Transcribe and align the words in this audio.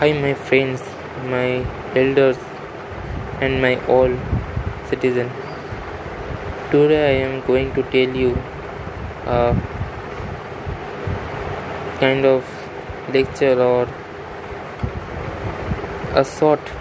Hi, 0.00 0.14
my 0.14 0.32
friends, 0.32 0.82
my 1.30 1.62
elders, 1.94 2.38
and 3.46 3.60
my 3.60 3.72
all 3.94 4.12
citizen. 4.88 5.30
Today 6.70 7.00
I 7.08 7.16
am 7.24 7.42
going 7.46 7.74
to 7.74 7.82
tell 7.82 8.16
you 8.20 8.30
a 9.26 9.54
kind 11.98 12.24
of 12.24 12.48
lecture 13.12 13.60
or 13.62 13.82
a 16.14 16.24
short 16.24 16.72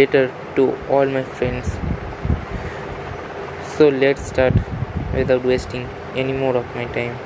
letter 0.00 0.30
to 0.54 0.68
all 0.88 1.06
my 1.06 1.24
friends. 1.24 1.76
So 3.76 3.88
let's 3.88 4.28
start 4.28 4.54
without 5.12 5.42
wasting 5.42 5.88
any 6.14 6.32
more 6.44 6.56
of 6.56 6.76
my 6.76 6.84
time 6.84 7.18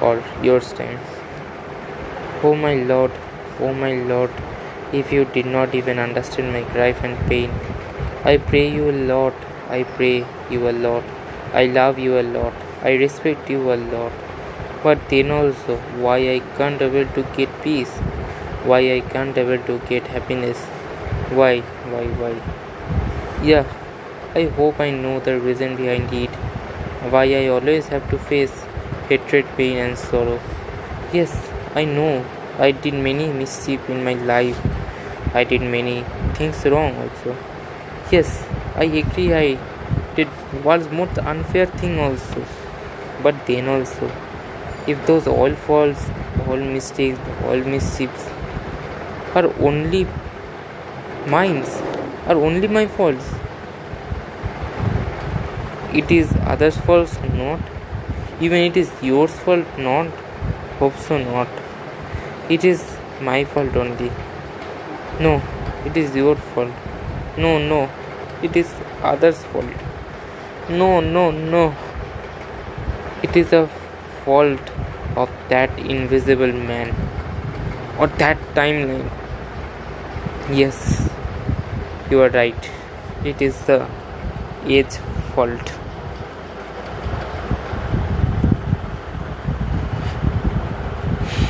or 0.00 0.22
yours 0.40 0.72
time. 0.72 1.00
Oh 2.42 2.54
my 2.54 2.72
Lord, 2.72 3.10
oh 3.60 3.74
my 3.74 3.92
Lord, 3.92 4.30
if 4.94 5.12
you 5.12 5.26
did 5.26 5.44
not 5.44 5.74
even 5.74 5.98
understand 5.98 6.54
my 6.54 6.62
grief 6.72 7.04
and 7.04 7.18
pain, 7.28 7.50
I 8.24 8.38
pray 8.38 8.66
you 8.66 8.88
a 8.90 8.96
lot, 9.10 9.34
I 9.68 9.82
pray 9.82 10.24
you 10.50 10.66
a 10.70 10.72
lot, 10.72 11.04
I 11.52 11.66
love 11.66 11.98
you 11.98 12.18
a 12.18 12.22
lot, 12.22 12.54
I 12.82 12.92
respect 12.94 13.50
you 13.50 13.70
a 13.70 13.76
lot. 13.76 14.12
But 14.82 15.06
then 15.10 15.30
also, 15.30 15.76
why 16.06 16.16
I 16.36 16.38
can't 16.56 16.80
able 16.80 17.04
to 17.12 17.26
get 17.36 17.50
peace, 17.62 17.92
why 18.64 18.80
I 18.94 19.00
can't 19.00 19.36
able 19.36 19.62
to 19.66 19.78
get 19.86 20.06
happiness, 20.06 20.64
why, 21.40 21.60
why, 21.92 22.06
why? 22.22 22.34
Yeah, 23.44 23.66
I 24.34 24.44
hope 24.46 24.80
I 24.80 24.90
know 24.90 25.20
the 25.20 25.38
reason 25.38 25.76
behind 25.76 26.10
it, 26.14 26.30
why 27.10 27.24
I 27.24 27.48
always 27.48 27.88
have 27.88 28.08
to 28.08 28.18
face 28.18 28.64
hatred, 29.10 29.44
pain, 29.58 29.76
and 29.76 29.98
sorrow. 29.98 30.40
Yes, 31.12 31.50
I 31.74 31.84
know 31.84 32.24
I 32.58 32.72
did 32.72 32.94
many 32.94 33.32
mischief 33.32 33.88
in 33.88 34.02
my 34.04 34.14
life. 34.14 34.60
I 35.34 35.44
did 35.44 35.62
many 35.62 36.04
things 36.34 36.64
wrong 36.66 36.96
also. 36.96 37.36
Yes, 38.10 38.44
I 38.74 38.84
agree 38.84 39.32
I 39.34 39.58
did 40.16 40.28
was 40.64 40.88
most 40.90 41.18
unfair 41.18 41.66
thing 41.66 41.98
also. 41.98 42.44
But 43.22 43.46
then 43.46 43.68
also, 43.68 44.10
if 44.88 45.06
those 45.06 45.28
all 45.28 45.54
faults, 45.54 46.06
all 46.48 46.56
mistakes, 46.56 47.18
all 47.44 47.58
mischiefs 47.58 48.28
are 49.34 49.46
only 49.60 50.06
mine, 51.26 51.62
are 52.26 52.36
only 52.36 52.66
my 52.66 52.86
faults, 52.86 53.32
it 55.92 56.10
is 56.10 56.32
others' 56.54 56.76
faults 56.78 57.18
not. 57.34 57.60
Even 58.40 58.58
it 58.58 58.76
is 58.76 58.90
yours 59.02 59.32
fault 59.40 59.66
not. 59.78 60.08
Hope 60.80 60.96
so 60.96 61.18
not. 61.18 61.48
It 62.48 62.64
is 62.64 62.82
my 63.20 63.44
fault 63.44 63.76
only. 63.76 64.10
No, 65.20 65.42
it 65.84 65.96
is 65.96 66.16
your 66.16 66.36
fault. 66.36 66.72
No, 67.36 67.58
no, 67.58 67.80
it 68.42 68.56
is 68.56 68.72
others' 69.02 69.42
fault. 69.44 69.82
No, 70.70 71.00
no, 71.00 71.30
no. 71.30 71.74
It 73.22 73.36
is 73.36 73.52
a 73.52 73.66
fault 74.24 74.70
of 75.16 75.28
that 75.50 75.78
invisible 75.78 76.54
man 76.70 76.94
or 77.98 78.06
that 78.24 78.38
timeline. 78.54 79.10
Yes, 80.50 81.10
you 82.10 82.22
are 82.22 82.30
right. 82.30 82.70
It 83.22 83.42
is 83.42 83.60
the 83.66 83.86
age 84.64 84.96
fault. 85.34 85.79